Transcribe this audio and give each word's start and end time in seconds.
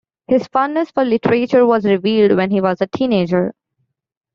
His 0.27 0.47
fondness 0.47 0.89
for 0.89 1.05
literature 1.05 1.63
was 1.63 1.85
revealed 1.85 2.35
when 2.35 2.49
he 2.49 2.59
was 2.59 2.81
a 2.81 2.87
teenager. 2.87 3.53